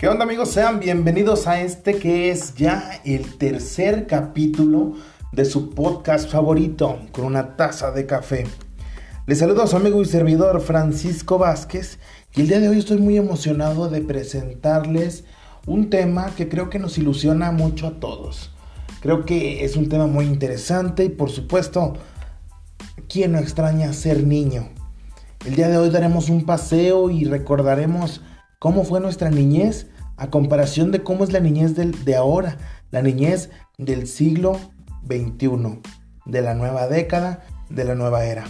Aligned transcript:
¿Qué 0.00 0.08
onda 0.08 0.24
amigos? 0.24 0.52
Sean 0.52 0.80
bienvenidos 0.80 1.46
a 1.46 1.60
este 1.60 1.98
que 1.98 2.30
es 2.30 2.54
ya 2.54 3.02
el 3.04 3.36
tercer 3.36 4.06
capítulo 4.06 4.94
de 5.30 5.44
su 5.44 5.74
podcast 5.74 6.30
favorito 6.30 7.00
con 7.12 7.26
una 7.26 7.54
taza 7.54 7.90
de 7.90 8.06
café. 8.06 8.46
Les 9.26 9.40
saludo 9.40 9.62
a 9.62 9.66
su 9.66 9.76
amigo 9.76 10.00
y 10.00 10.06
servidor 10.06 10.62
Francisco 10.62 11.36
Vázquez 11.36 11.98
y 12.34 12.40
el 12.40 12.48
día 12.48 12.60
de 12.60 12.70
hoy 12.70 12.78
estoy 12.78 12.96
muy 12.96 13.18
emocionado 13.18 13.90
de 13.90 14.00
presentarles 14.00 15.24
un 15.66 15.90
tema 15.90 16.30
que 16.34 16.48
creo 16.48 16.70
que 16.70 16.78
nos 16.78 16.96
ilusiona 16.96 17.52
mucho 17.52 17.86
a 17.88 18.00
todos. 18.00 18.52
Creo 19.02 19.26
que 19.26 19.66
es 19.66 19.76
un 19.76 19.90
tema 19.90 20.06
muy 20.06 20.24
interesante 20.24 21.04
y 21.04 21.10
por 21.10 21.28
supuesto, 21.28 21.92
¿quién 23.06 23.32
no 23.32 23.38
extraña 23.38 23.92
ser 23.92 24.26
niño? 24.26 24.70
El 25.44 25.56
día 25.56 25.68
de 25.68 25.76
hoy 25.76 25.90
daremos 25.90 26.30
un 26.30 26.46
paseo 26.46 27.10
y 27.10 27.26
recordaremos 27.26 28.22
cómo 28.60 28.84
fue 28.84 29.00
nuestra 29.00 29.30
niñez 29.30 29.88
a 30.18 30.30
comparación 30.30 30.92
de 30.92 31.02
cómo 31.02 31.24
es 31.24 31.32
la 31.32 31.40
niñez 31.40 31.74
de 31.74 32.14
ahora, 32.14 32.58
la 32.90 33.00
niñez 33.00 33.50
del 33.78 34.06
siglo 34.06 34.60
XXI, 35.06 35.80
de 36.26 36.42
la 36.42 36.54
nueva 36.54 36.86
década, 36.86 37.42
de 37.70 37.84
la 37.84 37.94
nueva 37.94 38.24
era. 38.26 38.44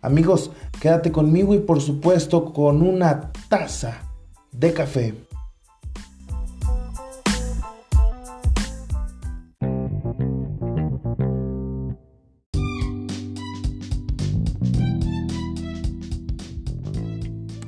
Amigos, 0.00 0.52
quédate 0.80 1.10
conmigo 1.10 1.54
y 1.54 1.58
por 1.58 1.80
supuesto 1.80 2.52
con 2.52 2.82
una 2.82 3.32
taza 3.48 3.98
de 4.52 4.72
café. 4.72 5.27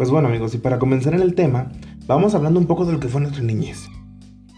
Pues 0.01 0.09
bueno 0.09 0.29
amigos, 0.29 0.55
y 0.55 0.57
para 0.57 0.79
comenzar 0.79 1.13
en 1.13 1.21
el 1.21 1.35
tema, 1.35 1.73
vamos 2.07 2.35
hablando 2.35 2.59
un 2.59 2.65
poco 2.65 2.87
de 2.87 2.95
lo 2.95 3.01
que 3.01 3.09
fue 3.09 3.21
nuestra 3.21 3.43
niñez. 3.43 3.87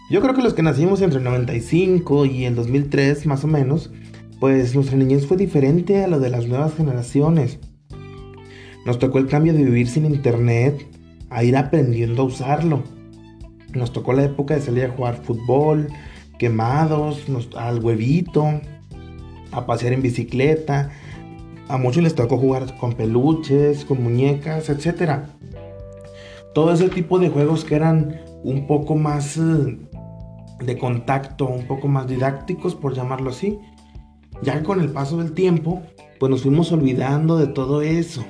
Yo 0.09 0.21
creo 0.21 0.33
que 0.33 0.41
los 0.41 0.53
que 0.53 0.63
nacimos 0.63 1.01
entre 1.01 1.17
el 1.17 1.25
95 1.25 2.25
y 2.25 2.45
el 2.45 2.55
2003 2.55 3.25
más 3.25 3.43
o 3.43 3.47
menos, 3.47 3.91
pues 4.39 4.73
nuestra 4.73 4.95
niñez 4.95 5.27
fue 5.27 5.35
diferente 5.35 6.01
a 6.01 6.07
lo 6.07 6.21
de 6.21 6.29
las 6.29 6.47
nuevas 6.47 6.75
generaciones. 6.75 7.59
Nos 8.85 8.99
tocó 8.99 9.17
el 9.17 9.27
cambio 9.27 9.51
de 9.51 9.65
vivir 9.65 9.89
sin 9.89 10.05
internet 10.05 10.87
a 11.29 11.43
ir 11.43 11.57
aprendiendo 11.57 12.21
a 12.21 12.25
usarlo. 12.27 12.81
Nos 13.73 13.91
tocó 13.91 14.13
la 14.13 14.23
época 14.23 14.55
de 14.55 14.61
salir 14.61 14.85
a 14.85 14.91
jugar 14.91 15.25
fútbol, 15.25 15.89
quemados, 16.39 17.25
al 17.57 17.83
huevito, 17.83 18.61
a 19.51 19.65
pasear 19.65 19.91
en 19.91 20.03
bicicleta. 20.03 20.91
A 21.69 21.77
muchos 21.77 22.03
les 22.03 22.15
tocó 22.15 22.37
jugar 22.37 22.77
con 22.77 22.93
peluches, 22.93 23.85
con 23.85 24.03
muñecas, 24.03 24.69
etc 24.69 25.23
todo 26.53 26.71
ese 26.71 26.89
tipo 26.89 27.19
de 27.19 27.29
juegos 27.29 27.65
que 27.65 27.75
eran 27.75 28.21
un 28.43 28.67
poco 28.67 28.95
más 28.95 29.37
eh, 29.37 29.77
de 30.63 30.77
contacto, 30.77 31.47
un 31.47 31.65
poco 31.65 31.87
más 31.87 32.07
didácticos, 32.07 32.75
por 32.75 32.93
llamarlo 32.93 33.31
así. 33.31 33.59
Ya 34.41 34.63
con 34.63 34.79
el 34.79 34.89
paso 34.89 35.17
del 35.17 35.33
tiempo, 35.33 35.81
pues 36.19 36.29
nos 36.29 36.43
fuimos 36.43 36.71
olvidando 36.71 37.37
de 37.37 37.47
todo 37.47 37.81
eso. 37.81 38.23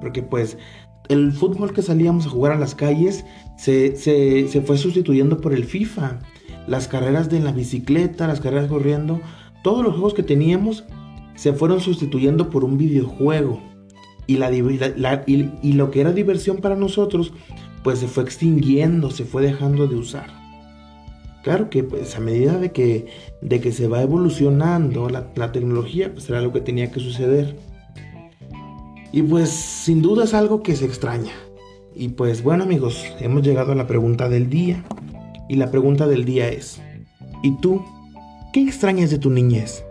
Porque 0.00 0.22
pues 0.22 0.56
el 1.08 1.32
fútbol 1.32 1.72
que 1.72 1.82
salíamos 1.82 2.26
a 2.26 2.30
jugar 2.30 2.52
a 2.52 2.58
las 2.58 2.74
calles 2.74 3.24
se, 3.56 3.96
se 3.96 4.60
fue 4.62 4.78
sustituyendo 4.78 5.38
por 5.40 5.52
el 5.52 5.64
FIFA. 5.64 6.20
Las 6.66 6.88
carreras 6.88 7.28
de 7.28 7.40
la 7.40 7.52
bicicleta, 7.52 8.26
las 8.26 8.40
carreras 8.40 8.68
corriendo, 8.68 9.20
todos 9.62 9.82
los 9.82 9.92
juegos 9.92 10.14
que 10.14 10.22
teníamos 10.22 10.84
se 11.38 11.52
fueron 11.52 11.80
sustituyendo 11.80 12.50
por 12.50 12.64
un 12.64 12.76
videojuego 12.76 13.60
y, 14.26 14.38
la, 14.38 14.50
y, 14.52 15.72
lo 15.72 15.90
que 15.92 16.00
era 16.00 16.12
diversión 16.12 16.56
para 16.56 16.74
nosotros, 16.74 17.32
pues 17.84 18.00
se 18.00 18.08
fue 18.08 18.24
extinguiendo, 18.24 19.12
se 19.12 19.24
fue 19.24 19.42
dejando 19.42 19.86
de 19.86 19.94
usar. 19.94 20.26
Claro 21.44 21.70
que 21.70 21.84
pues 21.84 22.16
a 22.16 22.20
medida 22.20 22.58
de 22.58 22.72
que, 22.72 23.06
de 23.40 23.60
que 23.60 23.70
se 23.70 23.86
va 23.86 24.02
evolucionando 24.02 25.08
la, 25.08 25.28
la 25.36 25.52
tecnología, 25.52 26.12
pues 26.12 26.28
era 26.28 26.42
lo 26.42 26.52
que 26.52 26.60
tenía 26.60 26.90
que 26.90 26.98
suceder. 26.98 27.56
Y 29.12 29.22
pues 29.22 29.48
sin 29.48 30.02
duda 30.02 30.24
es 30.24 30.34
algo 30.34 30.64
que 30.64 30.74
se 30.74 30.86
extraña. 30.86 31.32
Y 31.94 32.08
pues 32.08 32.42
bueno 32.42 32.64
amigos, 32.64 33.04
hemos 33.20 33.42
llegado 33.44 33.70
a 33.70 33.76
la 33.76 33.86
pregunta 33.86 34.28
del 34.28 34.50
día. 34.50 34.84
Y 35.48 35.54
la 35.54 35.70
pregunta 35.70 36.08
del 36.08 36.24
día 36.24 36.48
es, 36.48 36.82
¿y 37.44 37.56
tú 37.60 37.84
qué 38.52 38.60
extrañas 38.60 39.10
de 39.10 39.18
tu 39.18 39.30
niñez? 39.30 39.84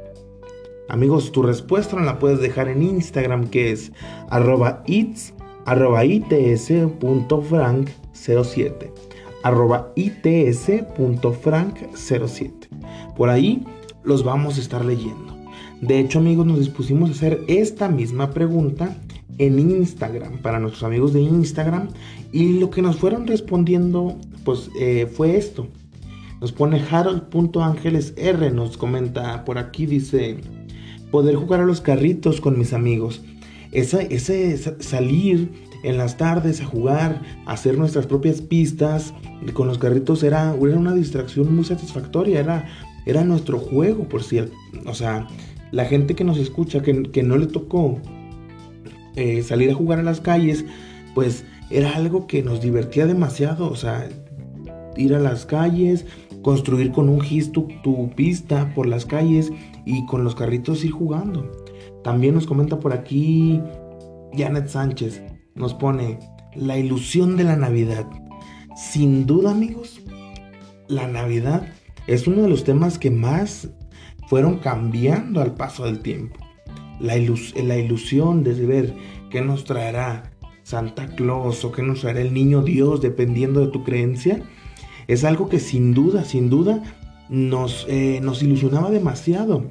Amigos, 0.90 1.31
tu 1.31 1.44
respuesta 1.44 1.96
no 1.96 2.03
la 2.03 2.20
puedes 2.20 2.40
dejar 2.40 2.68
en 2.70 2.84
Instagram 2.84 3.50
que 3.50 3.72
es 3.72 3.92
arroba 4.30 4.84
its 4.88 5.34
arroba 5.66 6.06
its.frank07 6.06 8.92
arroba 9.44 9.92
its.frank07 9.96 12.68
por 13.18 13.30
ahí 13.30 13.66
los 14.03 14.24
vamos 14.24 14.58
a 14.58 14.62
estar 14.62 14.86
leyendo. 14.86 15.36
De 15.81 16.00
hecho 16.00 16.20
amigos 16.20 16.46
nos 16.46 16.59
dispusimos 16.59 17.09
a 17.09 17.14
hacer 17.14 17.44
esta 17.48 17.90
misma 17.90 18.31
pregunta 18.31 18.96
en 19.38 19.59
Instagram 19.59 20.40
para 20.40 20.59
nuestros 20.59 20.84
amigos 20.84 21.14
de 21.14 21.22
Instagram 21.22 21.90
y 22.31 22.59
lo 22.59 22.69
que 22.69 22.81
nos 22.81 22.98
fueron 22.98 23.28
respondiendo 23.28 24.18
pues 24.46 24.69
eh, 24.80 25.12
fue 25.12 25.36
esto. 25.36 25.68
Nos 26.40 26.52
pone 26.52 26.80
harold.angelesr 26.80 28.54
nos 28.54 28.78
comenta 28.78 29.44
por 29.44 29.58
aquí 29.58 29.86
dice 29.86 30.38
poder 31.12 31.35
jugar 31.35 31.62
a 31.62 31.66
los 31.66 31.81
carritos 31.81 32.41
con 32.41 32.57
mis 32.57 32.73
amigos. 32.73 33.23
ese 33.72 34.57
salir 34.79 35.50
en 35.84 35.97
las 35.97 36.18
tardes 36.18 36.62
a 36.62 36.66
jugar, 36.66 37.22
hacer 37.45 37.78
nuestras 37.78 38.07
propias 38.07 38.41
pistas 38.41 39.13
con 39.53 39.68
los 39.68 39.78
carritos 39.78 40.23
era, 40.23 40.56
era 40.56 40.78
una 40.78 40.94
distracción 40.94 41.56
muy 41.56 41.63
satisfactoria, 41.63 42.40
era, 42.40 42.66
era 43.06 43.23
nuestro 43.23 43.59
juego, 43.59 44.07
por 44.09 44.23
cierto. 44.23 44.56
O 44.85 44.94
sea, 44.94 45.28
la 45.72 45.85
gente 45.85 46.16
que 46.16 46.23
nos 46.23 46.38
escucha, 46.38 46.81
que, 46.81 47.24
no 47.24 47.38
le 47.38 47.47
tocó 47.47 48.00
eh, 49.16 49.44
salir 49.44 49.72
a 49.72 49.75
jugar 49.75 50.00
a 50.00 50.03
las 50.03 50.19
calles, 50.19 50.66
pues 51.13 51.45
era 51.69 51.95
algo 51.95 52.28
que 52.28 52.44
nos 52.44 52.62
divertía 52.62 53.06
demasiado. 53.06 53.69
O 53.69 53.75
sea, 53.75 54.09
ir 54.95 55.13
a 55.13 55.19
las 55.19 55.45
calles, 55.45 56.06
construir 56.41 56.91
con 56.91 57.09
un 57.09 57.22
gis 57.22 57.51
tu, 57.51 57.68
pista 58.16 58.74
por 58.74 58.88
las 58.88 59.06
calles 59.06 59.51
y 59.88 60.06
con 60.06 60.25
los 60.25 60.36
carritos 60.36 60.84
ir 60.84 60.92
jugando. 60.92 61.50
También 62.03 62.36
nos 62.36 62.46
comenta 62.46 62.78
por 62.78 62.92
aquí 62.92 63.62
Janet 64.34 64.68
Sánchez, 64.68 65.24
nos 65.56 65.74
pone 65.74 66.20
la 66.56 66.78
ilusión 66.78 67.38
de 67.38 67.46
la 67.46 67.56
Navidad. 67.56 68.06
Sin 68.75 69.25
duda 69.25 69.52
amigos, 69.52 70.02
la 70.90 71.08
Navidad 71.08 71.70
es 72.06 72.28
uno 72.28 72.42
de 72.42 72.50
los 72.50 72.66
temas 72.66 73.00
que 73.00 73.12
más 73.12 73.70
fueron 74.28 74.59
cambiando 74.59 75.42
al 75.42 75.56
paso 75.56 75.86
del 75.86 76.00
tiempo. 76.00 76.36
La, 77.00 77.16
la 77.16 77.78
ilusión 77.78 78.44
de 78.44 78.54
ver 78.66 78.94
qué 79.30 79.42
nos 79.42 79.64
traerá 79.64 80.31
Santa 80.64 81.08
Claus 81.16 81.64
o 81.64 81.72
qué 81.72 81.81
nos 81.81 82.02
traerá 82.02 82.19
el 82.19 82.34
niño 82.34 82.62
Dios, 82.62 83.02
dependiendo 83.02 83.62
de 83.62 83.72
tu 83.72 83.86
creencia, 83.86 84.44
es 85.08 85.24
algo 85.24 85.48
que 85.48 85.59
sin 85.59 85.94
duda, 85.94 86.25
sin 86.25 86.50
duda, 86.50 86.84
nos, 87.29 87.85
eh, 87.89 88.19
nos 88.21 88.41
ilusionaba 88.43 88.89
demasiado. 88.89 89.65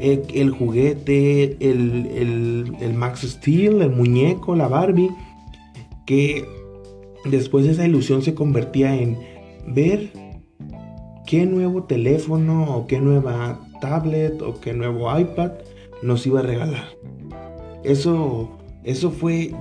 Eh, 0.00 0.22
el 0.34 0.50
juguete, 0.50 1.56
el, 1.60 2.72
el, 2.80 2.94
Max 2.94 3.22
Steel, 3.22 3.82
el 3.82 3.90
muñeco, 3.90 4.54
la 4.54 4.68
Barbie, 4.68 5.10
que 6.06 6.44
después 7.24 7.66
esa 7.66 7.84
ilusión 7.84 8.22
se 8.22 8.34
convertía 8.34 8.94
en 8.94 9.18
ver 9.66 10.12
qué 11.26 11.46
nuevo 11.46 11.84
teléfono 11.84 12.76
o 12.76 12.86
qué 12.86 13.00
nueva 13.00 13.60
tablet 13.80 14.40
o 14.40 14.60
qué 14.60 14.72
nuevo 14.72 15.16
iPad 15.18 15.52
nos 16.02 16.26
iba 16.26 16.40
a 16.40 16.44
regalar. 16.44 16.84
Eso, 17.82 18.48
eso 18.84 19.10
fue, 19.10 19.52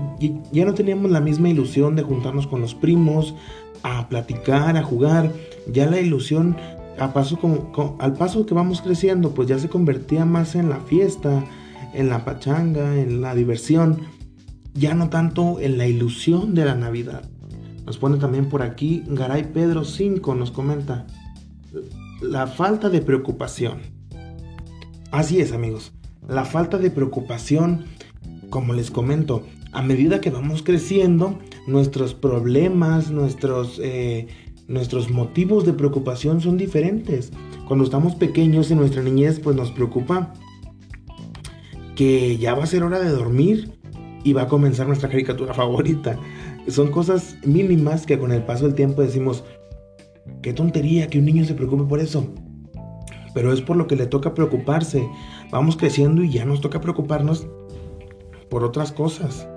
ya 0.52 0.66
no 0.66 0.74
teníamos 0.74 1.12
la 1.12 1.20
misma 1.20 1.50
ilusión 1.50 1.96
de 1.96 2.04
juntarnos 2.04 2.48
con 2.48 2.62
los 2.62 2.76
primos, 2.76 3.36
a 3.84 4.08
platicar, 4.10 4.78
a 4.78 4.84
jugar. 4.84 5.32
Ya 5.72 5.90
la 5.90 6.00
ilusión, 6.00 6.56
a 7.00 7.14
paso 7.14 7.38
como, 7.38 7.98
al 8.00 8.14
paso 8.14 8.46
que 8.46 8.54
vamos 8.54 8.82
creciendo, 8.82 9.34
pues 9.34 9.48
ya 9.48 9.60
se 9.60 9.70
convertía 9.70 10.26
más 10.26 10.56
en 10.56 10.70
la 10.70 10.80
fiesta, 10.80 11.44
en 11.94 12.10
la 12.10 12.26
pachanga, 12.26 13.00
en 13.00 13.22
la 13.22 13.36
diversión. 13.36 14.02
Ya 14.74 14.94
no 14.94 15.10
tanto 15.10 15.60
en 15.60 15.78
la 15.78 15.88
ilusión 15.88 16.54
de 16.54 16.66
la 16.66 16.76
Navidad. 16.76 17.30
Nos 17.86 17.98
pone 17.98 18.18
también 18.18 18.50
por 18.50 18.62
aquí 18.62 19.04
Garay 19.08 19.52
Pedro 19.54 19.86
5, 19.86 20.36
nos 20.36 20.52
comenta 20.52 21.08
la 22.22 22.48
falta 22.48 22.90
de 22.90 23.02
preocupación. 23.02 23.80
Así 25.12 25.40
es 25.40 25.54
amigos, 25.54 25.94
la 26.28 26.44
falta 26.44 26.78
de 26.78 26.92
preocupación, 26.92 27.86
como 28.50 28.74
les 28.74 28.92
comento, 28.92 29.44
a 29.72 29.82
medida 29.82 30.22
que 30.22 30.30
vamos 30.30 30.64
creciendo, 30.64 31.40
nuestros 31.66 32.14
problemas, 32.14 33.12
nuestros, 33.12 33.80
eh, 33.82 34.28
nuestros 34.68 35.10
motivos 35.10 35.66
de 35.66 35.74
preocupación 35.74 36.42
son 36.42 36.58
diferentes. 36.58 37.32
Cuando 37.68 37.86
estamos 37.86 38.16
pequeños 38.16 38.70
en 38.72 38.80
nuestra 38.80 39.02
niñez, 39.02 39.40
pues 39.40 39.56
nos 39.56 39.72
preocupa 39.72 40.34
que 41.96 42.38
ya 42.38 42.54
va 42.54 42.64
a 42.64 42.68
ser 42.68 42.84
hora 42.84 43.00
de 43.00 43.10
dormir 43.10 43.80
y 44.24 44.34
va 44.34 44.44
a 44.44 44.48
comenzar 44.48 44.88
nuestra 44.88 45.10
caricatura 45.10 45.54
favorita. 45.54 46.20
Son 46.68 46.92
cosas 46.92 47.38
mínimas 47.46 48.06
que 48.06 48.20
con 48.20 48.32
el 48.32 48.44
paso 48.44 48.66
del 48.66 48.76
tiempo 48.76 49.02
decimos, 49.02 49.44
qué 50.42 50.54
tontería 50.54 51.08
que 51.08 51.20
un 51.20 51.26
niño 51.26 51.46
se 51.46 51.54
preocupe 51.54 51.84
por 51.84 52.00
eso. 52.00 52.28
Pero 53.34 53.54
es 53.54 53.62
por 53.62 53.78
lo 53.78 53.88
que 53.88 53.96
le 53.96 54.06
toca 54.06 54.34
preocuparse. 54.34 55.08
Vamos 55.52 55.78
creciendo 55.78 56.24
y 56.24 56.32
ya 56.32 56.46
nos 56.46 56.60
toca 56.60 56.82
preocuparnos 56.82 57.48
por 58.50 58.64
otras 58.64 58.92
cosas. 58.92 59.48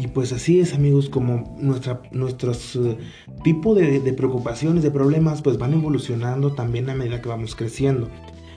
Y 0.00 0.06
pues 0.06 0.32
así 0.32 0.60
es, 0.60 0.72
amigos, 0.72 1.10
como 1.10 1.54
nuestra, 1.58 2.00
nuestros 2.10 2.74
uh, 2.74 2.96
tipo 3.44 3.74
de, 3.74 4.00
preocupaciones, 4.14 4.82
de 4.82 4.90
problemas, 4.90 5.42
pues 5.42 5.58
van 5.58 5.74
evolucionando 5.74 6.54
también 6.54 6.88
a 6.88 6.94
medida 6.94 7.20
que 7.20 7.28
vamos 7.28 7.54
creciendo. 7.54 8.08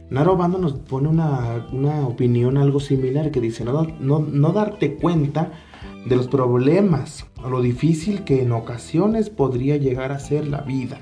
Naro 0.10 0.38
Bando 0.38 0.58
nos 0.58 0.72
pone 0.72 1.10
una, 1.10 1.68
una 1.74 2.08
opinión 2.08 2.58
algo 2.58 2.80
similar 2.80 3.30
que 3.30 3.42
dice, 3.42 3.66
no, 3.66 3.84
no, 4.00 4.20
no 4.20 4.54
darte 4.54 4.96
cuenta 4.96 5.52
de 6.06 6.16
los 6.16 6.30
problemas 6.30 7.26
o 7.44 7.50
lo 7.50 7.62
difícil 7.62 8.24
que 8.24 8.42
en 8.42 8.54
ocasiones 8.54 9.30
podría 9.30 9.76
llegar 9.76 10.14
a 10.14 10.20
ser 10.20 10.48
la 10.48 10.62
vida. 10.62 11.02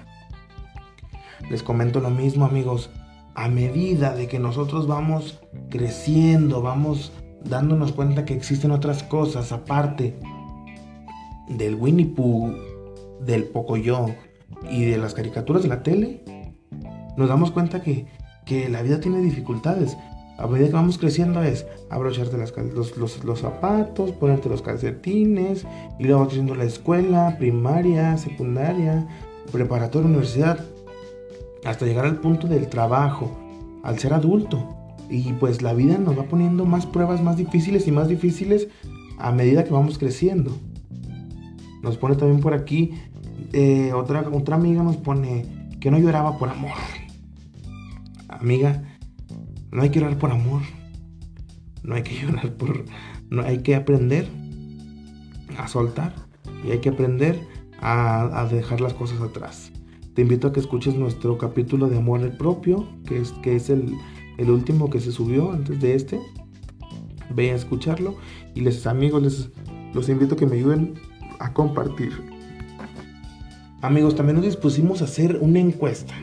Les 1.52 1.62
comento 1.62 2.00
lo 2.00 2.10
mismo 2.10 2.46
amigos, 2.46 2.90
a 3.36 3.48
medida 3.48 4.16
de 4.16 4.28
que 4.28 4.40
nosotros 4.40 4.88
vamos 4.88 5.40
creciendo, 5.70 6.64
vamos 6.64 7.12
dándonos 7.44 7.92
cuenta 7.92 8.26
que 8.26 8.34
existen 8.34 8.72
otras 8.72 9.04
cosas 9.04 9.52
aparte 9.52 10.20
del 11.48 11.76
Winnie 11.76 12.08
Pooh, 12.08 12.54
del 13.22 13.46
Pocoyo 13.46 14.08
y 14.70 14.86
de 14.86 14.98
las 14.98 15.14
caricaturas 15.14 15.64
de 15.64 15.70
la 15.70 15.84
tele, 15.84 16.24
nos 17.18 17.30
damos 17.30 17.52
cuenta 17.52 17.82
que, 17.82 18.06
que 18.46 18.70
la 18.70 18.82
vida 18.82 19.00
tiene 19.00 19.20
dificultades. 19.20 19.98
A 20.38 20.48
medida 20.48 20.68
que 20.68 20.74
vamos 20.74 20.98
creciendo 20.98 21.44
es 21.44 21.68
abrocharte 21.90 22.38
las, 22.38 22.54
los, 22.98 23.24
los, 23.24 23.40
zapatos, 23.40 24.12
ponerte 24.12 24.50
los 24.50 24.62
calcetines, 24.62 25.68
y 26.00 26.06
luego 26.06 26.26
creciendo 26.26 26.56
la 26.56 26.64
escuela, 26.64 27.36
primaria, 27.38 28.18
secundaria, 28.18 29.08
preparatoria, 29.52 30.10
universidad, 30.10 30.60
hasta 31.64 31.86
llegar 31.86 32.06
al 32.06 32.20
punto 32.20 32.48
del 32.48 32.68
trabajo, 32.70 33.38
al 33.84 34.00
ser 34.00 34.14
adulto. 34.14 34.81
Y 35.12 35.34
pues 35.34 35.62
la 35.62 35.74
vida 35.74 35.98
nos 35.98 36.18
va 36.18 36.24
poniendo 36.24 36.66
más 36.66 36.86
pruebas 36.88 37.22
más 37.22 37.38
difíciles 37.38 37.88
y 37.88 37.92
más 37.92 38.08
difíciles 38.08 38.69
a 39.19 39.31
medida 39.31 39.66
que 39.66 39.72
vamos 39.72 39.98
creciendo. 39.98 40.58
Nos 41.84 41.98
pone 41.98 42.16
también 42.16 42.40
por 42.40 42.54
aquí, 42.54 42.92
eh, 43.54 43.92
otra, 43.94 44.28
otra 44.31 44.56
amiga 44.56 44.81
nos 44.84 44.98
pone 44.98 45.46
que 45.80 45.92
no 45.92 46.00
lloraba 46.00 46.38
por 46.38 46.50
amor. 46.50 46.72
Amiga, 48.30 48.84
no 49.72 49.81
hay 49.81 49.90
que 49.90 50.00
llorar 50.00 50.18
por 50.18 50.31
amor. 50.31 50.62
No 51.84 51.96
hay 51.96 52.04
que 52.04 52.16
llorar 52.22 52.54
por... 52.54 52.86
No 53.30 53.44
hay 53.44 53.60
que 53.60 53.75
aprender 53.75 54.28
a 55.57 55.68
soltar 55.68 56.14
y 56.66 56.72
hay 56.72 56.80
que 56.80 56.90
aprender 56.90 57.40
a, 57.81 58.48
dejar 58.52 58.81
las 58.81 58.94
cosas 58.94 59.22
atrás. 59.22 59.72
Te 60.14 60.22
invito 60.22 60.48
a 60.48 60.54
que 60.54 60.60
escuches 60.60 60.96
nuestro 60.96 61.38
capítulo 61.38 61.88
de 61.88 61.98
amor 61.98 62.38
propio, 62.38 62.88
que 63.06 63.19
es, 63.19 63.31
que 63.42 63.56
es 63.56 63.69
el, 63.69 63.96
el 64.42 64.50
último 64.50 64.90
que 64.90 65.00
se 65.00 65.12
subió 65.12 65.52
antes 65.52 65.80
de 65.80 65.96
este. 65.96 66.20
Ve 67.34 67.52
a 67.52 67.56
escucharlo 67.56 68.18
y 68.56 68.62
les 68.62 68.86
amigos 68.88 69.22
les 69.22 69.50
los 69.94 70.10
invito 70.10 70.36
a 70.36 70.38
que 70.38 70.46
me 70.46 70.56
ayuden 70.58 70.96
a 71.40 71.54
compartir. 71.54 72.12
Amigos, 73.82 74.16
también 74.16 74.38
nos 74.38 74.46
dispusimos 74.46 75.02
a 75.02 75.06
hacer 75.06 75.38
una 75.42 75.60
encuesta 75.60 76.14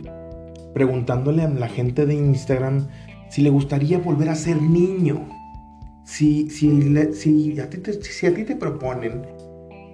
preguntándole 0.74 1.42
a 1.42 1.48
la 1.48 1.68
gente 1.68 2.06
de 2.06 2.14
Instagram 2.14 2.88
si 3.30 3.42
le 3.42 3.50
gustaría 3.50 3.98
volver 3.98 4.28
a 4.28 4.34
ser 4.34 4.60
niño. 4.60 5.28
Si, 6.04 6.48
si, 6.50 6.70
si, 7.12 7.60
a, 7.60 7.68
ti 7.68 7.78
te, 7.78 7.92
si 8.02 8.26
a 8.26 8.34
ti 8.34 8.44
te 8.44 8.56
proponen 8.56 9.22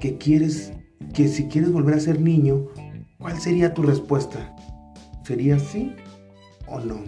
que 0.00 0.16
quieres, 0.18 0.72
que 1.12 1.26
si 1.28 1.48
quieres 1.48 1.72
volver 1.72 1.94
a 1.94 2.00
ser 2.00 2.20
niño, 2.20 2.66
¿cuál 3.18 3.40
sería 3.40 3.74
tu 3.74 3.82
respuesta? 3.82 4.54
¿Sería 5.24 5.58
sí 5.58 5.94
o 6.68 6.78
no? 6.78 7.00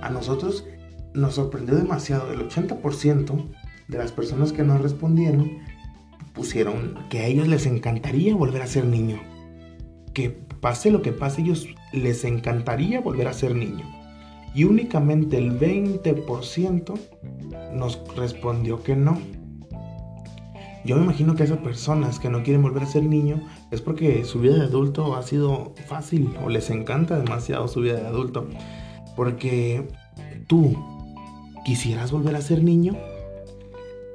A 0.00 0.10
nosotros 0.10 0.66
nos 1.14 1.34
sorprendió 1.34 1.76
demasiado. 1.76 2.32
El 2.32 2.48
80% 2.48 3.48
de 3.88 3.98
las 3.98 4.12
personas 4.12 4.52
que 4.52 4.62
nos 4.62 4.80
respondieron 4.80 5.58
pusieron 6.32 6.98
que 7.10 7.20
a 7.20 7.26
ellos 7.26 7.48
les 7.48 7.66
encantaría 7.66 8.34
volver 8.34 8.62
a 8.62 8.66
ser 8.66 8.84
niño. 8.86 9.20
Que 10.14 10.30
pase 10.30 10.90
lo 10.90 11.02
que 11.02 11.12
pase, 11.12 11.42
ellos 11.42 11.66
les 11.92 12.24
encantaría 12.24 13.00
volver 13.00 13.28
a 13.28 13.32
ser 13.32 13.54
niño. 13.54 13.84
Y 14.54 14.64
únicamente 14.64 15.38
el 15.38 15.58
20% 15.58 16.98
nos 17.74 18.00
respondió 18.16 18.82
que 18.82 18.96
no. 18.96 19.18
Yo 20.84 20.96
me 20.96 21.04
imagino 21.04 21.36
que 21.36 21.44
esas 21.44 21.58
personas 21.58 22.18
que 22.18 22.28
no 22.28 22.42
quieren 22.42 22.62
volver 22.62 22.82
a 22.82 22.86
ser 22.86 23.04
niño 23.04 23.40
es 23.70 23.80
porque 23.80 24.24
su 24.24 24.40
vida 24.40 24.56
de 24.56 24.64
adulto 24.64 25.14
ha 25.14 25.22
sido 25.22 25.74
fácil 25.86 26.34
o 26.44 26.48
les 26.48 26.70
encanta 26.70 27.18
demasiado 27.18 27.68
su 27.68 27.80
vida 27.80 28.00
de 28.00 28.06
adulto. 28.06 28.48
Porque 29.16 29.88
tú 30.46 30.76
quisieras 31.64 32.12
volver 32.12 32.36
a 32.36 32.40
ser 32.40 32.62
niño, 32.62 32.96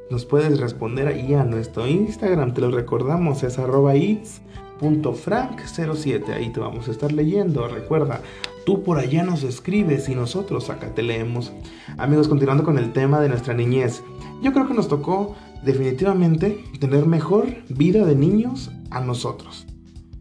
nos 0.10 0.26
puedes 0.26 0.60
responder 0.60 1.08
ahí 1.08 1.34
a 1.34 1.44
nuestro 1.44 1.88
Instagram, 1.88 2.54
te 2.54 2.62
lo 2.62 2.72
recordamos, 2.72 3.44
es 3.44 3.60
arroba 3.60 3.96
its.frank07, 3.96 6.34
ahí 6.34 6.50
te 6.50 6.60
vamos 6.60 6.88
a 6.88 6.92
estar 6.92 7.12
leyendo, 7.12 7.68
recuerda, 7.68 8.22
tú 8.66 8.84
por 8.84 9.00
allá 9.00 9.24
nos 9.24 9.44
escribes 9.44 10.10
y 10.10 10.16
nosotros 10.16 10.70
acá 10.70 10.94
te 10.94 11.04
leemos. 11.04 11.52
Amigos, 11.98 12.28
continuando 12.28 12.64
con 12.64 12.78
el 12.78 12.94
tema 12.94 13.20
de 13.20 13.30
nuestra 13.30 13.54
niñez, 13.54 14.04
yo 14.42 14.54
creo 14.54 14.68
que 14.68 14.74
nos 14.74 14.88
tocó 14.88 15.36
definitivamente 15.64 16.64
tener 16.80 17.06
mejor 17.06 17.48
vida 17.70 18.06
de 18.06 18.16
niños 18.16 18.72
a 18.92 19.02
nosotros. 19.02 19.68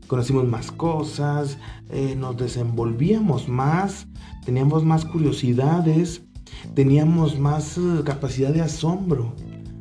Conocimos 0.06 0.44
más 0.44 0.70
cosas, 0.70 1.58
eh, 1.90 2.14
nos 2.16 2.36
desenvolvíamos 2.36 3.48
más, 3.48 4.06
teníamos 4.44 4.84
más 4.84 5.04
curiosidades, 5.04 6.22
teníamos 6.74 7.38
más 7.40 7.76
eh, 7.76 8.02
capacidad 8.04 8.50
de 8.50 8.62
asombro. 8.62 9.34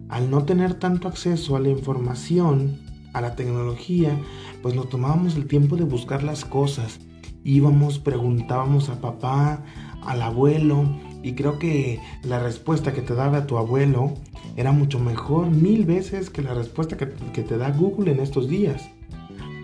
Al 0.09 0.31
no 0.31 0.43
tener 0.43 0.75
tanto 0.75 1.07
acceso 1.07 1.55
a 1.55 1.59
la 1.59 1.69
información, 1.69 2.79
a 3.13 3.21
la 3.21 3.35
tecnología, 3.35 4.19
pues 4.63 4.73
nos 4.73 4.89
tomábamos 4.89 5.35
el 5.35 5.47
tiempo 5.47 5.75
de 5.75 5.83
buscar 5.83 6.23
las 6.23 6.43
cosas. 6.43 6.99
Íbamos, 7.43 7.99
preguntábamos 7.99 8.89
a 8.89 8.99
papá, 8.99 9.63
al 10.01 10.23
abuelo, 10.23 10.85
y 11.21 11.33
creo 11.33 11.59
que 11.59 11.99
la 12.23 12.39
respuesta 12.39 12.93
que 12.93 13.01
te 13.01 13.13
daba 13.13 13.45
tu 13.45 13.57
abuelo 13.57 14.13
era 14.55 14.71
mucho 14.71 14.99
mejor 14.99 15.49
mil 15.49 15.85
veces 15.85 16.29
que 16.29 16.41
la 16.41 16.53
respuesta 16.55 16.97
que, 16.97 17.09
que 17.31 17.43
te 17.43 17.57
da 17.57 17.69
Google 17.71 18.11
en 18.11 18.19
estos 18.19 18.47
días. 18.47 18.89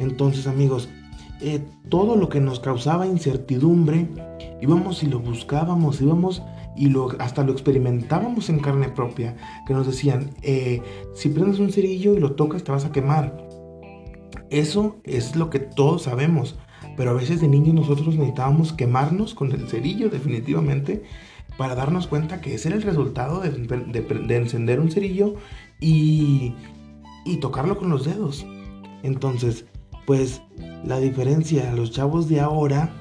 Entonces 0.01 0.47
amigos, 0.47 0.89
eh, 1.41 1.63
todo 1.89 2.15
lo 2.15 2.27
que 2.27 2.39
nos 2.39 2.59
causaba 2.59 3.05
incertidumbre, 3.05 4.09
íbamos 4.61 5.03
y 5.03 5.07
lo 5.07 5.19
buscábamos, 5.19 6.01
íbamos 6.01 6.41
y 6.75 6.87
lo, 6.87 7.09
hasta 7.19 7.43
lo 7.43 7.51
experimentábamos 7.51 8.49
en 8.49 8.59
carne 8.59 8.89
propia, 8.89 9.35
que 9.67 9.73
nos 9.73 9.85
decían, 9.85 10.31
eh, 10.41 10.81
si 11.13 11.29
prendes 11.29 11.59
un 11.59 11.71
cerillo 11.71 12.15
y 12.15 12.19
lo 12.19 12.33
tocas 12.33 12.63
te 12.63 12.71
vas 12.71 12.85
a 12.85 12.91
quemar. 12.91 13.47
Eso 14.49 14.97
es 15.03 15.35
lo 15.35 15.51
que 15.51 15.59
todos 15.59 16.03
sabemos, 16.03 16.57
pero 16.97 17.11
a 17.11 17.13
veces 17.13 17.39
de 17.39 17.47
niños 17.47 17.75
nosotros 17.75 18.15
necesitábamos 18.15 18.73
quemarnos 18.73 19.35
con 19.35 19.51
el 19.51 19.67
cerillo 19.69 20.09
definitivamente 20.09 21.03
para 21.57 21.75
darnos 21.75 22.07
cuenta 22.07 22.41
que 22.41 22.55
ese 22.55 22.69
era 22.69 22.77
el 22.77 22.83
resultado 22.83 23.39
de, 23.39 23.51
de 23.51 24.35
encender 24.35 24.79
un 24.79 24.89
cerillo 24.89 25.35
y, 25.79 26.55
y 27.23 27.37
tocarlo 27.37 27.77
con 27.77 27.89
los 27.89 28.05
dedos. 28.05 28.45
Entonces, 29.03 29.65
pues 30.05 30.41
la 30.85 30.99
diferencia, 30.99 31.71
los 31.73 31.91
chavos 31.91 32.27
de 32.27 32.39
ahora, 32.39 32.91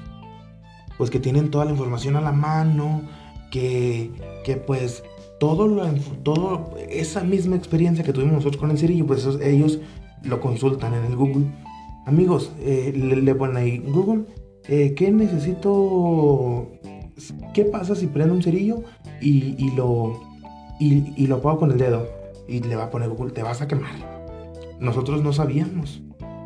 pues 0.97 1.09
que 1.09 1.19
tienen 1.19 1.51
toda 1.51 1.65
la 1.65 1.71
información 1.71 2.15
a 2.15 2.21
la 2.21 2.31
mano, 2.31 3.01
que, 3.49 4.11
que 4.43 4.57
pues 4.57 5.03
todo, 5.39 5.67
lo, 5.67 5.85
todo 6.23 6.75
esa 6.89 7.23
misma 7.23 7.55
experiencia 7.55 8.03
que 8.03 8.13
tuvimos 8.13 8.35
nosotros 8.35 8.61
con 8.61 8.71
el 8.71 8.77
cerillo, 8.77 9.07
pues 9.07 9.27
ellos 9.41 9.79
lo 10.23 10.39
consultan 10.39 10.93
en 10.93 11.05
el 11.05 11.15
Google. 11.15 11.45
Amigos, 12.05 12.51
eh, 12.59 12.93
le, 12.95 13.35
ponen 13.35 13.57
ahí, 13.57 13.77
Google, 13.79 14.25
eh, 14.67 14.93
¿qué 14.95 15.11
necesito? 15.11 16.71
¿Qué 17.53 17.65
pasa 17.65 17.95
si 17.95 18.07
prendo 18.07 18.33
un 18.33 18.41
cerillo 18.41 18.83
y, 19.19 19.55
y 19.57 19.71
lo, 19.71 20.19
y, 20.79 21.13
y, 21.15 21.27
lo 21.27 21.37
apago 21.37 21.59
con 21.59 21.71
el 21.71 21.77
dedo? 21.77 22.07
Y 22.47 22.59
le 22.59 22.75
va 22.75 22.85
a 22.85 22.89
poner 22.89 23.09
Google, 23.09 23.31
te 23.31 23.43
vas 23.43 23.61
a 23.61 23.67
quemar. 23.67 23.91
Nosotros 24.79 25.21
no 25.21 25.31
sabíamos 25.31 26.01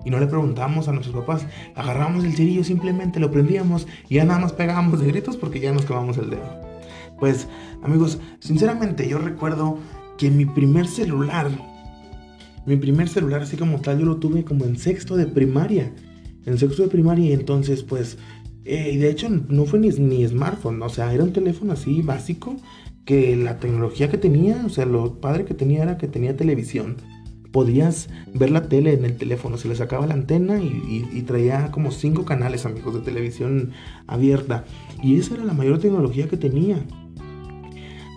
y 0.06 0.12
no 0.12 0.20
le 0.20 0.28
preguntamos 0.28 0.88
a 0.88 0.94
nuestros 0.94 1.16
papás. 1.16 1.46
Agarramos 1.74 2.24
el 2.24 2.34
cerillo, 2.34 2.64
simplemente 2.64 3.20
lo 3.20 3.32
prendíamos 3.32 3.88
y 4.08 4.16
ya 4.16 4.24
nada 4.24 4.40
más 4.40 4.54
pegábamos 4.54 5.02
de 5.02 5.08
gritos 5.08 5.36
porque 5.36 5.60
ya 5.60 5.74
nos 5.74 5.86
quemamos 5.86 6.18
el 6.18 6.30
dedo. 6.30 6.62
Pues, 7.20 7.48
amigos, 7.82 8.20
sinceramente 8.40 9.10
yo 9.10 9.18
recuerdo 9.18 9.80
que 10.18 10.30
mi 10.30 10.46
primer 10.46 10.88
celular, 10.88 11.50
mi 12.66 12.78
primer 12.78 13.10
celular 13.10 13.42
así 13.42 13.58
como 13.58 13.82
tal, 13.82 14.00
yo 14.00 14.06
lo 14.06 14.18
tuve 14.18 14.46
como 14.46 14.66
en 14.66 14.78
sexto 14.78 15.18
de 15.18 15.26
primaria. 15.26 15.94
En 16.46 16.58
sexto 16.60 16.84
de 16.84 16.90
primaria 16.90 17.26
y 17.26 17.34
entonces 17.34 17.82
pues, 17.82 18.20
eh, 18.66 18.92
y 18.94 18.98
de 18.98 19.10
hecho 19.10 19.30
no 19.30 19.66
fue 19.66 19.80
ni, 19.80 19.90
ni 19.90 20.28
smartphone, 20.28 20.82
o 20.82 20.90
sea, 20.90 21.12
era 21.12 21.24
un 21.24 21.34
teléfono 21.34 21.74
así 21.74 22.04
básico 22.04 22.58
que 23.04 23.36
la 23.36 23.60
tecnología 23.60 24.10
que 24.10 24.18
tenía, 24.18 24.64
o 24.66 24.70
sea, 24.70 24.86
lo 24.86 25.20
padre 25.20 25.46
que 25.46 25.56
tenía 25.56 25.84
era 25.84 25.98
que 25.98 26.08
tenía 26.08 26.38
televisión 26.38 26.98
podías 27.56 28.10
ver 28.34 28.52
la 28.52 28.68
tele 28.68 28.92
en 28.92 29.06
el 29.06 29.16
teléfono, 29.16 29.58
se 29.58 29.70
le 29.70 29.78
sacaba 29.78 30.06
la 30.06 30.14
antena 30.14 30.62
y, 30.62 31.22
traía 31.26 31.72
como 31.72 31.90
cinco 31.92 32.26
canales, 32.26 32.66
amigos, 32.66 32.96
de 32.96 33.00
televisión 33.00 33.72
abierta. 34.08 34.66
Y 35.02 35.18
esa 35.18 35.36
era 35.36 35.46
la 35.46 35.54
mayor 35.54 35.80
tecnología 35.80 36.28
que 36.28 36.36
tenía. 36.36 36.84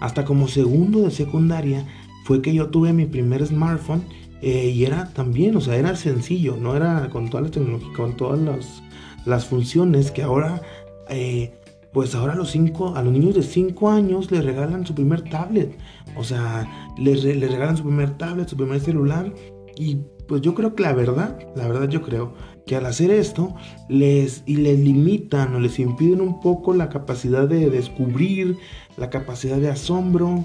Hasta 0.01 0.25
como 0.25 0.49
segundo 0.49 1.03
de 1.03 1.13
secundaria 1.13 1.87
fue 2.25 2.43
que 2.43 2.53
yo 2.53 2.71
tuve 2.71 2.93
mi 2.93 3.07
primer 3.07 3.47
smartphone 3.47 4.03
eh, 4.43 4.73
y 4.75 4.85
era 4.85 5.13
también, 5.13 5.55
o 5.55 5.61
sea, 5.61 5.77
era 5.77 5.95
sencillo, 5.95 6.57
no 6.57 6.75
era 6.75 7.09
con 7.09 7.31
todas 7.31 7.45
las 7.45 7.53
tecnologías, 7.53 7.97
con 7.97 8.17
todas 8.17 8.41
las, 8.41 8.83
las 9.25 9.47
funciones 9.47 10.11
que 10.11 10.25
ahora 10.25 10.63
eh, 11.11 11.53
pues 11.99 12.15
ahora 12.15 12.35
a 12.35 12.37
los, 12.37 12.53
cinco, 12.53 12.95
a 12.95 13.03
los 13.03 13.13
niños 13.13 13.35
de 13.35 13.43
5 13.43 13.91
años 13.91 14.31
les 14.31 14.45
regalan 14.45 14.87
su 14.87 14.95
primer 14.95 15.23
tablet. 15.23 15.77
O 16.15 16.23
sea, 16.23 16.95
les, 16.97 17.25
regalan 17.25 17.77
su 17.77 17.83
primer 17.83 18.17
tablet, 18.17 18.49
su 18.49 18.57
primer 18.57 18.79
celular. 18.79 19.35
Y 19.77 19.97
pues 20.29 20.41
yo 20.41 20.55
creo 20.55 20.77
que 20.77 20.85
la 20.85 20.93
verdad, 20.93 21.37
la 21.57 21.67
verdad 21.67 21.89
yo 21.89 22.01
creo 22.03 22.35
que 22.69 22.77
al 22.77 22.87
hacer 22.87 23.11
esto 23.11 23.57
les, 23.89 24.45
y 24.47 24.59
les 24.59 24.79
limitan 24.79 25.53
o 25.57 25.59
les 25.59 25.81
impiden 25.81 26.21
un 26.21 26.39
poco 26.39 26.73
la 26.73 26.89
capacidad 26.89 27.49
de 27.49 27.69
descubrir, 27.69 28.59
la 28.97 29.11
capacidad 29.11 29.57
de 29.57 29.71
asombro, 29.71 30.45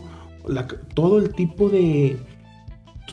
todo 0.95 1.19
el 1.19 1.36
tipo 1.36 1.69
de, 1.69 2.17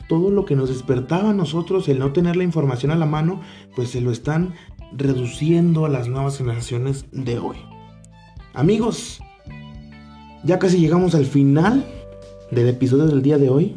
todo 0.09 0.31
lo 0.31 0.45
que 0.45 0.55
nos 0.55 0.69
despertaba 0.69 1.29
a 1.29 1.33
nosotros, 1.33 1.87
el 1.89 1.99
no 1.99 2.11
tener 2.11 2.37
la 2.37 2.43
información 2.43 2.89
a 2.89 2.95
la 2.95 3.05
mano, 3.05 3.39
pues 3.75 3.91
se 3.91 4.01
lo 4.01 4.09
están 4.09 4.55
reduciendo 4.93 5.85
a 5.85 5.89
las 5.89 6.07
nuevas 6.07 6.39
generaciones 6.39 7.05
de 7.11 7.37
hoy. 7.37 7.70
Amigos, 8.53 9.21
ya 10.43 10.59
casi 10.59 10.77
llegamos 10.77 11.15
al 11.15 11.25
final 11.25 11.85
del 12.51 12.67
episodio 12.67 13.05
del 13.05 13.21
día 13.21 13.37
de 13.37 13.49
hoy, 13.49 13.75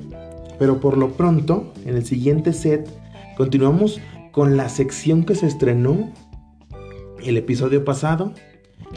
pero 0.58 0.80
por 0.80 0.98
lo 0.98 1.12
pronto, 1.12 1.72
en 1.84 1.96
el 1.96 2.04
siguiente 2.04 2.52
set, 2.52 2.88
continuamos 3.36 4.00
con 4.32 4.56
la 4.56 4.68
sección 4.68 5.24
que 5.24 5.36
se 5.36 5.46
estrenó 5.46 6.10
el 7.22 7.36
episodio 7.36 7.84
pasado. 7.84 8.32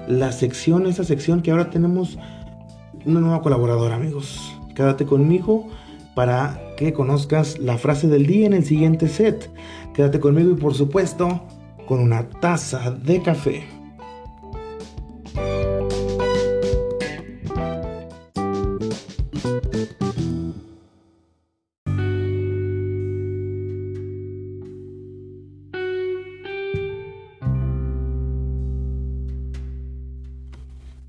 La 0.07 0.31
sección, 0.31 0.87
esa 0.87 1.03
sección 1.03 1.43
que 1.43 1.51
ahora 1.51 1.69
tenemos 1.69 2.17
una 3.05 3.19
nueva 3.19 3.43
colaboradora, 3.43 3.95
amigos. 3.95 4.57
Quédate 4.75 5.05
conmigo 5.05 5.67
para 6.15 6.59
que 6.75 6.91
conozcas 6.91 7.59
la 7.59 7.77
frase 7.77 8.07
del 8.07 8.25
día 8.25 8.47
en 8.47 8.53
el 8.53 8.65
siguiente 8.65 9.07
set. 9.07 9.51
Quédate 9.93 10.19
conmigo 10.19 10.51
y 10.51 10.55
por 10.55 10.73
supuesto 10.73 11.43
con 11.87 11.99
una 11.99 12.27
taza 12.29 12.89
de 12.91 13.21
café. 13.21 13.76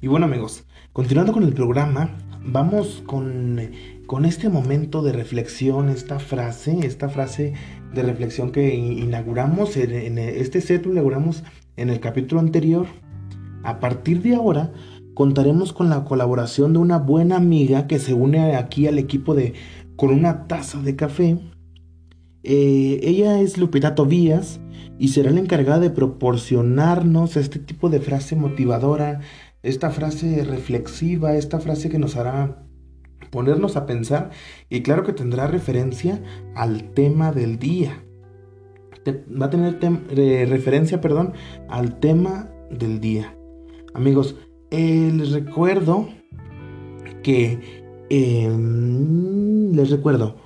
Y 0.00 0.07
bueno 0.07 0.26
amigos, 0.26 0.64
continuando 0.93 1.33
con 1.33 1.43
el 1.43 1.52
programa, 1.52 2.17
vamos 2.45 3.02
con, 3.05 3.59
con, 4.07 4.26
este 4.26 4.49
momento 4.49 5.02
de 5.02 5.11
reflexión, 5.11 5.88
esta 5.88 6.21
frase, 6.21 6.87
esta 6.87 7.09
frase 7.09 7.55
de 7.93 8.02
reflexión 8.05 8.52
que 8.52 8.76
inauguramos, 8.76 9.76
en, 9.76 9.90
en 9.90 10.19
este 10.19 10.61
set 10.61 10.87
lo 10.87 10.93
inauguramos 10.93 11.43
en 11.76 11.90
el 11.90 11.99
capítulo 11.99 12.40
anterior. 12.40 12.87
A 13.64 13.81
partir 13.81 14.23
de 14.23 14.37
ahora 14.37 14.73
contaremos 15.14 15.73
con 15.73 15.90
la 15.90 16.05
colaboración 16.05 16.75
de 16.75 16.78
una 16.78 16.99
buena 16.99 17.35
amiga 17.35 17.88
que 17.88 17.99
se 17.99 18.14
une 18.14 18.55
aquí 18.55 18.87
al 18.87 19.00
equipo 19.00 19.35
de 19.35 19.55
Con 19.97 20.11
una 20.11 20.47
taza 20.47 20.81
de 20.81 20.95
café. 20.95 21.38
Eh, 22.45 23.00
ella 23.02 23.40
es 23.40 23.59
Lupita 23.59 23.97
Tobías 23.97 24.61
y 24.97 25.09
será 25.09 25.31
la 25.31 25.40
encargada 25.40 25.81
de 25.81 25.90
proporcionarnos 25.90 27.37
este 27.37 27.59
tipo 27.59 27.88
de 27.88 28.00
frase 28.00 28.37
motivadora, 28.37 29.21
esta 29.62 29.91
frase 29.91 30.45
reflexiva, 30.45 31.35
esta 31.35 31.61
frase 31.61 31.88
que 31.88 31.99
nos 31.99 32.17
hará 32.17 32.65
ponernos 33.31 33.77
a 33.77 33.87
pensar 33.87 34.31
y 34.69 34.83
claro 34.83 35.05
que 35.05 35.12
tendrá 35.12 35.47
referencia 35.47 36.23
al 36.55 36.93
tema 36.93 37.33
del 37.33 37.59
día. 37.59 38.05
va 39.07 39.47
a 39.47 39.50
tener 39.50 39.79
referencia, 40.49 41.00
perdón, 41.00 41.33
al 41.69 41.99
tema 41.99 42.50
del 42.71 43.00
día. 43.00 43.37
Amigos, 43.95 44.37
eh, 44.71 45.11
les 45.15 45.33
recuerdo 45.33 46.09
que 47.23 47.59
em, 48.11 49.73
les 49.73 49.91
recuerdo 49.91 50.37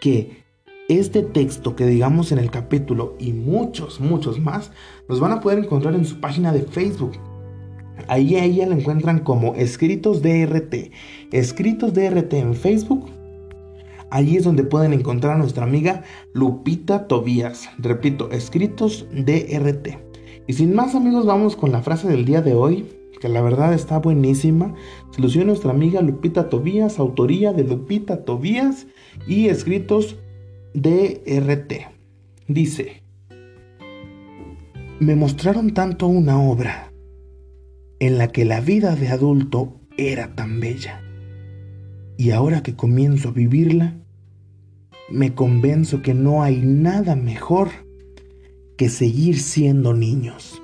que 0.00 0.44
este 0.88 1.22
texto 1.22 1.74
que 1.74 1.86
digamos 1.86 2.32
en 2.32 2.38
el 2.38 2.50
capítulo 2.50 3.16
y 3.18 3.32
muchos, 3.32 4.00
muchos 4.00 4.38
más, 4.38 4.70
los 5.08 5.20
van 5.20 5.32
a 5.32 5.40
poder 5.40 5.58
encontrar 5.58 5.94
en 5.94 6.04
su 6.04 6.20
página 6.20 6.52
de 6.52 6.62
Facebook. 6.62 7.12
Ahí 8.08 8.36
a 8.36 8.44
ella 8.44 8.66
la 8.66 8.76
encuentran 8.76 9.20
como 9.20 9.54
Escritos 9.54 10.22
DRT. 10.22 10.92
Escritos 11.32 11.92
DRT 11.92 12.34
en 12.34 12.54
Facebook. 12.54 13.10
Allí 14.10 14.36
es 14.36 14.44
donde 14.44 14.62
pueden 14.62 14.92
encontrar 14.92 15.34
a 15.34 15.38
nuestra 15.38 15.64
amiga 15.64 16.04
Lupita 16.32 17.08
Tobías. 17.08 17.68
Repito, 17.78 18.30
Escritos 18.30 19.06
DRT. 19.12 19.98
Y 20.46 20.52
sin 20.52 20.74
más 20.74 20.94
amigos, 20.94 21.26
vamos 21.26 21.56
con 21.56 21.72
la 21.72 21.82
frase 21.82 22.06
del 22.06 22.24
día 22.24 22.40
de 22.40 22.54
hoy, 22.54 22.86
que 23.20 23.28
la 23.28 23.42
verdad 23.42 23.74
está 23.74 23.98
buenísima. 23.98 24.74
Se 25.10 25.44
nuestra 25.44 25.72
amiga 25.72 26.00
Lupita 26.02 26.48
Tobías, 26.48 27.00
autoría 27.00 27.52
de 27.52 27.64
Lupita 27.64 28.24
Tobías 28.24 28.86
y 29.26 29.48
Escritos 29.48 30.16
DRT. 30.74 31.88
Dice, 32.46 33.02
me 35.00 35.16
mostraron 35.16 35.74
tanto 35.74 36.06
una 36.06 36.40
obra 36.40 36.92
en 38.00 38.18
la 38.18 38.28
que 38.28 38.44
la 38.44 38.60
vida 38.60 38.96
de 38.96 39.08
adulto 39.08 39.80
era 39.96 40.34
tan 40.34 40.60
bella. 40.60 41.02
Y 42.18 42.30
ahora 42.30 42.62
que 42.62 42.74
comienzo 42.74 43.30
a 43.30 43.32
vivirla, 43.32 43.96
me 45.10 45.34
convenzo 45.34 46.02
que 46.02 46.14
no 46.14 46.42
hay 46.42 46.60
nada 46.62 47.14
mejor 47.16 47.68
que 48.76 48.88
seguir 48.88 49.38
siendo 49.38 49.94
niños. 49.94 50.62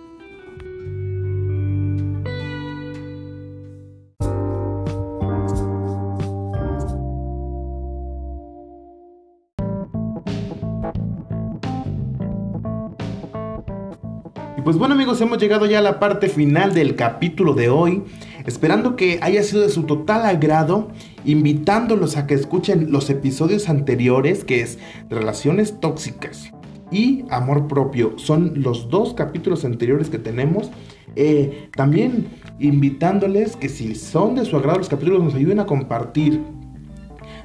Pues 14.65 14.77
bueno 14.77 14.95
amigos, 14.95 15.21
hemos 15.21 15.39
llegado 15.39 15.67
ya 15.67 15.79
a 15.79 15.83
la 15.83 15.99
parte 15.99 16.29
final 16.29 16.75
del 16.75 16.95
capítulo 16.95 17.55
de 17.55 17.69
hoy. 17.69 18.03
Esperando 18.47 18.97
que 18.97 19.19
haya 19.23 19.43
sido 19.43 19.63
de 19.63 19.69
su 19.69 19.85
total 19.85 20.27
agrado, 20.27 20.89
invitándolos 21.25 22.17
a 22.17 22.27
que 22.27 22.35
escuchen 22.35 22.91
los 22.91 23.09
episodios 23.11 23.69
anteriores, 23.69 24.45
que 24.45 24.61
es 24.61 24.79
Relaciones 25.09 25.81
Tóxicas 25.81 26.51
y 26.91 27.25
Amor 27.31 27.69
Propio. 27.69 28.19
Son 28.19 28.53
los 28.57 28.89
dos 28.89 29.15
capítulos 29.15 29.65
anteriores 29.65 30.11
que 30.11 30.19
tenemos. 30.19 30.71
Eh, 31.15 31.69
también 31.77 32.27
invitándoles 32.59 33.57
que 33.57 33.69
si 33.69 33.95
son 33.95 34.35
de 34.35 34.45
su 34.45 34.57
agrado 34.57 34.79
los 34.79 34.89
capítulos 34.89 35.23
nos 35.23 35.35
ayuden 35.35 35.61
a 35.61 35.67
compartir 35.67 36.41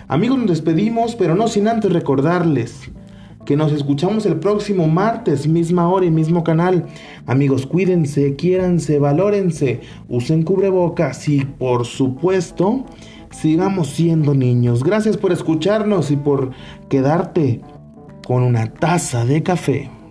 Amigos, 0.07 0.37
nos 0.37 0.49
despedimos, 0.49 1.15
pero 1.15 1.33
no 1.33 1.47
sin 1.47 1.67
antes 1.67 1.91
recordarles 1.91 2.91
que 3.45 3.55
nos 3.55 3.71
escuchamos 3.71 4.25
el 4.25 4.37
próximo 4.37 4.87
martes, 4.87 5.47
misma 5.47 5.89
hora 5.89 6.05
y 6.05 6.11
mismo 6.11 6.43
canal. 6.43 6.85
Amigos, 7.25 7.65
cuídense, 7.65 8.35
quiéranse, 8.35 8.99
valórense, 8.99 9.81
usen 10.07 10.43
cubrebocas 10.43 11.27
y 11.27 11.45
por 11.45 11.85
supuesto, 11.85 12.85
sigamos 13.29 13.89
siendo 13.89 14.33
niños. 14.33 14.83
Gracias 14.83 15.17
por 15.17 15.31
escucharnos 15.31 16.11
y 16.11 16.15
por 16.15 16.51
quedarte 16.89 17.61
con 18.25 18.43
una 18.43 18.71
taza 18.73 19.25
de 19.25 19.43
café. 19.43 20.02